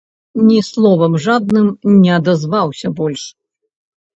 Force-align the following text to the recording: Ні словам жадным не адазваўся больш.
Ні 0.45 0.61
словам 0.69 1.17
жадным 1.27 1.67
не 2.07 2.11
адазваўся 2.19 2.87
больш. 3.03 3.23